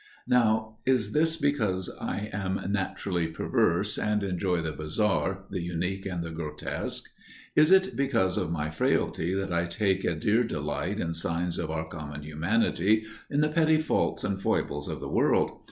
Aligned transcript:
Now, 0.25 0.77
is 0.83 1.11
this 1.13 1.37
because 1.37 1.87
I 2.01 2.31
am 2.33 2.59
naturally 2.71 3.27
perverse, 3.27 3.99
and 3.99 4.23
enjoy 4.23 4.61
the 4.61 4.71
bizarre, 4.71 5.43
the 5.51 5.61
unique 5.61 6.07
and 6.07 6.23
the 6.23 6.31
grotesque? 6.31 7.07
Is 7.55 7.71
it 7.71 7.95
because 7.95 8.35
of 8.35 8.49
my 8.49 8.71
frailty 8.71 9.35
that 9.35 9.53
I 9.53 9.65
take 9.67 10.03
a 10.03 10.15
dear 10.15 10.43
delight 10.43 10.99
in 10.99 11.13
signs 11.13 11.59
of 11.59 11.69
our 11.69 11.87
common 11.87 12.23
humanity, 12.23 13.05
in 13.29 13.41
the 13.41 13.49
petty 13.49 13.77
faults 13.77 14.23
and 14.23 14.41
foibles 14.41 14.87
of 14.87 15.01
the 15.01 15.07
world? 15.07 15.59